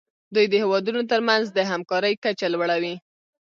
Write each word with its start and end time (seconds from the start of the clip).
دوی 0.33 0.45
د 0.49 0.53
هیوادونو 0.63 1.01
ترمنځ 1.11 1.45
د 1.51 1.59
همکارۍ 1.71 2.13
کچه 2.23 2.47
لوړوي 2.53 2.95